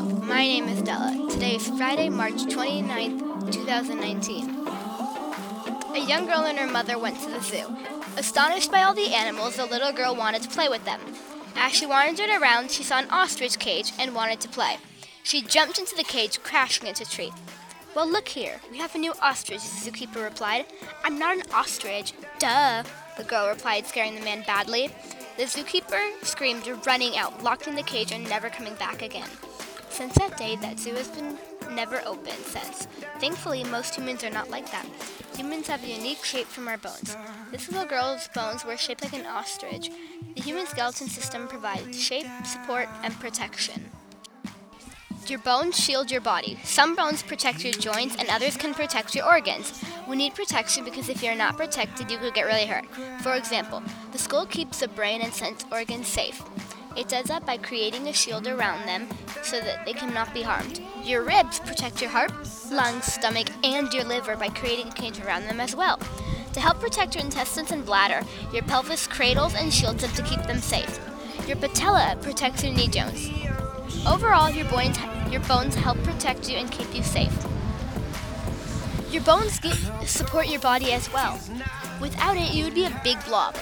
My 0.00 0.44
name 0.44 0.68
is 0.68 0.80
Della. 0.82 1.28
Today 1.28 1.56
is 1.56 1.66
Friday, 1.70 2.08
March 2.08 2.44
29th, 2.44 3.52
2019. 3.52 4.68
A 5.96 6.06
young 6.06 6.24
girl 6.24 6.44
and 6.46 6.56
her 6.56 6.68
mother 6.68 6.96
went 6.96 7.20
to 7.20 7.28
the 7.28 7.40
zoo. 7.40 7.76
Astonished 8.16 8.70
by 8.70 8.84
all 8.84 8.94
the 8.94 9.12
animals, 9.12 9.56
the 9.56 9.66
little 9.66 9.90
girl 9.90 10.14
wanted 10.14 10.42
to 10.42 10.48
play 10.50 10.68
with 10.68 10.84
them. 10.84 11.00
As 11.56 11.72
she 11.72 11.84
wandered 11.84 12.30
around, 12.30 12.70
she 12.70 12.84
saw 12.84 13.00
an 13.00 13.10
ostrich 13.10 13.58
cage 13.58 13.92
and 13.98 14.14
wanted 14.14 14.38
to 14.42 14.48
play. 14.48 14.76
She 15.24 15.42
jumped 15.42 15.80
into 15.80 15.96
the 15.96 16.04
cage, 16.04 16.40
crashing 16.44 16.86
into 16.86 17.02
a 17.02 17.06
tree. 17.06 17.32
Well, 17.96 18.08
look 18.08 18.28
here. 18.28 18.60
We 18.70 18.78
have 18.78 18.94
a 18.94 18.98
new 18.98 19.14
ostrich, 19.20 19.62
the 19.62 19.90
zookeeper 19.90 20.22
replied. 20.22 20.66
I'm 21.02 21.18
not 21.18 21.34
an 21.34 21.42
ostrich. 21.52 22.12
Duh, 22.38 22.84
the 23.16 23.24
girl 23.24 23.48
replied, 23.48 23.88
scaring 23.88 24.14
the 24.14 24.20
man 24.20 24.44
badly. 24.46 24.90
The 25.36 25.44
zookeeper 25.44 26.12
screamed, 26.22 26.68
running 26.86 27.16
out, 27.16 27.42
locking 27.42 27.74
the 27.74 27.82
cage, 27.82 28.12
and 28.12 28.28
never 28.28 28.48
coming 28.48 28.76
back 28.76 29.02
again. 29.02 29.28
Since 29.98 30.14
that 30.14 30.36
day, 30.36 30.54
that 30.54 30.78
zoo 30.78 30.94
has 30.94 31.08
been 31.08 31.36
never 31.72 32.00
opened 32.06 32.38
since. 32.44 32.86
Thankfully, 33.18 33.64
most 33.64 33.96
humans 33.96 34.22
are 34.22 34.30
not 34.30 34.48
like 34.48 34.70
that. 34.70 34.86
Humans 35.36 35.66
have 35.66 35.82
a 35.82 35.88
unique 35.88 36.24
shape 36.24 36.46
from 36.46 36.68
our 36.68 36.78
bones. 36.78 37.16
This 37.50 37.68
little 37.68 37.84
girl's 37.84 38.28
bones 38.28 38.64
were 38.64 38.76
shaped 38.76 39.02
like 39.02 39.12
an 39.12 39.26
ostrich. 39.26 39.90
The 40.36 40.40
human 40.40 40.66
skeleton 40.66 41.08
system 41.08 41.48
provides 41.48 42.00
shape, 42.00 42.28
support, 42.44 42.88
and 43.02 43.12
protection. 43.18 43.90
Your 45.26 45.40
bones 45.40 45.76
shield 45.76 46.12
your 46.12 46.20
body. 46.20 46.60
Some 46.62 46.94
bones 46.94 47.24
protect 47.24 47.64
your 47.64 47.72
joints 47.72 48.14
and 48.20 48.28
others 48.28 48.56
can 48.56 48.74
protect 48.74 49.16
your 49.16 49.26
organs. 49.26 49.82
We 50.08 50.14
need 50.14 50.36
protection 50.36 50.84
because 50.84 51.08
if 51.08 51.24
you're 51.24 51.34
not 51.34 51.56
protected, 51.56 52.08
you 52.08 52.18
could 52.18 52.34
get 52.34 52.46
really 52.46 52.66
hurt. 52.66 52.86
For 53.22 53.34
example, 53.34 53.82
the 54.12 54.18
skull 54.18 54.46
keeps 54.46 54.78
the 54.78 54.86
brain 54.86 55.22
and 55.22 55.34
sense 55.34 55.64
organs 55.72 56.06
safe. 56.06 56.40
It 56.98 57.08
does 57.08 57.26
that 57.26 57.46
by 57.46 57.58
creating 57.58 58.08
a 58.08 58.12
shield 58.12 58.48
around 58.48 58.84
them 58.84 59.06
so 59.44 59.60
that 59.60 59.84
they 59.86 59.92
cannot 59.92 60.34
be 60.34 60.42
harmed. 60.42 60.82
Your 61.04 61.22
ribs 61.22 61.60
protect 61.60 62.00
your 62.00 62.10
heart, 62.10 62.32
lungs, 62.72 63.04
stomach, 63.04 63.46
and 63.62 63.94
your 63.94 64.02
liver 64.02 64.34
by 64.34 64.48
creating 64.48 64.88
a 64.88 64.92
cage 64.92 65.20
around 65.20 65.44
them 65.44 65.60
as 65.60 65.76
well. 65.76 66.00
To 66.54 66.60
help 66.60 66.80
protect 66.80 67.14
your 67.14 67.22
intestines 67.22 67.70
and 67.70 67.86
bladder, 67.86 68.26
your 68.52 68.64
pelvis 68.64 69.06
cradles 69.06 69.54
and 69.54 69.72
shields 69.72 70.02
them 70.02 70.10
to 70.10 70.24
keep 70.24 70.42
them 70.48 70.58
safe. 70.58 70.98
Your 71.46 71.56
patella 71.56 72.16
protects 72.20 72.64
your 72.64 72.74
knee 72.74 72.88
joints. 72.88 73.30
Overall, 74.04 74.50
your 74.50 74.68
bones, 74.68 74.98
your 75.30 75.42
bones 75.42 75.76
help 75.76 76.02
protect 76.02 76.50
you 76.50 76.56
and 76.56 76.68
keep 76.68 76.92
you 76.92 77.04
safe. 77.04 77.32
Your 79.12 79.22
bones 79.22 79.60
support 80.04 80.48
your 80.48 80.60
body 80.60 80.92
as 80.92 81.12
well. 81.12 81.38
Without 82.00 82.36
it, 82.36 82.52
you 82.52 82.64
would 82.64 82.74
be 82.74 82.86
a 82.86 83.00
big 83.04 83.24
blob. 83.24 83.54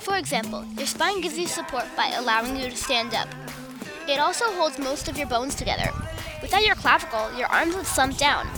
For 0.00 0.16
example, 0.16 0.64
your 0.76 0.86
spine 0.86 1.20
gives 1.20 1.38
you 1.38 1.46
support 1.46 1.84
by 1.96 2.12
allowing 2.16 2.56
you 2.56 2.70
to 2.70 2.76
stand 2.76 3.14
up. 3.14 3.28
It 4.08 4.18
also 4.18 4.44
holds 4.52 4.78
most 4.78 5.08
of 5.08 5.18
your 5.18 5.26
bones 5.26 5.54
together. 5.54 5.90
Without 6.40 6.64
your 6.64 6.76
clavicle, 6.76 7.36
your 7.36 7.48
arms 7.48 7.74
would 7.74 7.86
slump 7.86 8.16
down. 8.16 8.48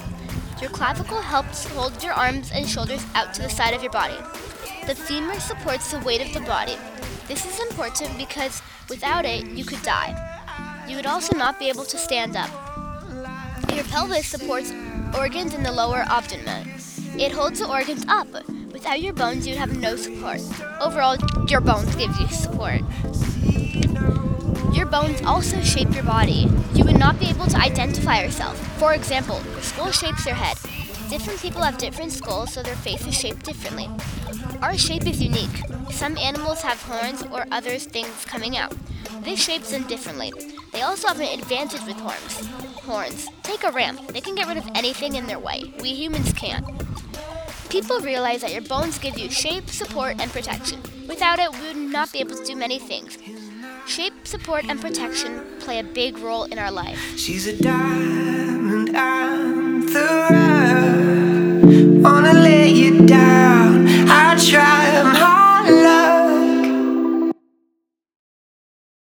Your 0.60 0.70
clavicle 0.70 1.20
helps 1.20 1.66
hold 1.68 2.02
your 2.02 2.12
arms 2.12 2.52
and 2.52 2.68
shoulders 2.68 3.04
out 3.14 3.32
to 3.34 3.42
the 3.42 3.48
side 3.48 3.74
of 3.74 3.82
your 3.82 3.92
body. 3.92 4.16
The 4.86 4.94
femur 4.94 5.40
supports 5.40 5.90
the 5.90 5.98
weight 6.00 6.20
of 6.20 6.32
the 6.34 6.46
body. 6.46 6.76
This 7.26 7.46
is 7.46 7.58
important 7.70 8.16
because 8.18 8.60
without 8.88 9.24
it, 9.24 9.46
you 9.46 9.64
could 9.64 9.82
die. 9.82 10.14
You 10.86 10.96
would 10.96 11.06
also 11.06 11.36
not 11.36 11.58
be 11.58 11.68
able 11.68 11.84
to 11.84 11.98
stand 11.98 12.36
up. 12.36 12.50
Your 13.74 13.84
pelvis 13.84 14.26
supports 14.26 14.72
organs 15.16 15.54
in 15.54 15.62
the 15.62 15.72
lower 15.72 16.04
abdomen. 16.08 16.74
It 17.18 17.32
holds 17.32 17.60
the 17.60 17.68
organs 17.68 18.04
up. 18.08 18.28
Without 18.80 19.02
your 19.02 19.12
bones, 19.12 19.46
you'd 19.46 19.58
have 19.58 19.76
no 19.76 19.94
support. 19.94 20.40
Overall, 20.80 21.14
your 21.48 21.60
bones 21.60 21.94
give 21.96 22.16
you 22.18 22.26
support. 22.28 22.80
Your 24.74 24.86
bones 24.86 25.20
also 25.26 25.60
shape 25.60 25.94
your 25.94 26.02
body. 26.02 26.48
You 26.72 26.86
would 26.86 26.98
not 26.98 27.20
be 27.20 27.26
able 27.26 27.44
to 27.44 27.58
identify 27.58 28.22
yourself. 28.22 28.56
For 28.78 28.94
example, 28.94 29.38
your 29.52 29.60
skull 29.60 29.90
shapes 29.90 30.24
your 30.24 30.34
head. 30.34 30.56
Different 31.10 31.40
people 31.40 31.60
have 31.60 31.76
different 31.76 32.10
skulls, 32.10 32.54
so 32.54 32.62
their 32.62 32.74
face 32.76 33.06
is 33.06 33.14
shaped 33.14 33.44
differently. 33.44 33.86
Our 34.62 34.78
shape 34.78 35.06
is 35.06 35.22
unique. 35.22 35.60
Some 35.90 36.16
animals 36.16 36.62
have 36.62 36.80
horns 36.80 37.22
or 37.30 37.44
other 37.52 37.76
things 37.78 38.24
coming 38.24 38.56
out. 38.56 38.74
This 39.20 39.44
shapes 39.44 39.72
them 39.72 39.86
differently. 39.88 40.32
They 40.72 40.80
also 40.80 41.08
have 41.08 41.20
an 41.20 41.38
advantage 41.38 41.84
with 41.84 41.98
horns. 41.98 42.46
Horns. 42.86 43.28
Take 43.42 43.62
a 43.62 43.72
ram. 43.72 43.98
They 44.08 44.22
can 44.22 44.34
get 44.34 44.48
rid 44.48 44.56
of 44.56 44.66
anything 44.74 45.16
in 45.16 45.26
their 45.26 45.38
way. 45.38 45.74
We 45.82 45.90
humans 45.90 46.32
can't. 46.32 46.64
People 47.70 48.00
realize 48.00 48.40
that 48.40 48.52
your 48.52 48.62
bones 48.62 48.98
give 48.98 49.16
you 49.16 49.30
shape, 49.30 49.70
support, 49.70 50.20
and 50.20 50.28
protection. 50.32 50.82
Without 51.08 51.38
it, 51.38 51.52
we 51.52 51.68
would 51.68 51.76
not 51.76 52.12
be 52.12 52.18
able 52.18 52.34
to 52.34 52.44
do 52.44 52.56
many 52.56 52.80
things. 52.80 53.16
Shape, 53.86 54.26
support, 54.26 54.64
and 54.68 54.80
protection 54.80 55.46
play 55.60 55.78
a 55.78 55.84
big 55.84 56.18
role 56.18 56.44
in 56.44 56.58
our 56.58 56.72
life. 56.72 56.98
She's 57.16 57.46
a 57.46 57.56
diamond, 57.62 58.96
I'm 58.96 59.86
the 59.86 60.26
rough. 60.30 62.04
Wanna 62.04 62.32
let 62.32 62.70
you 62.70 63.06
down. 63.06 63.49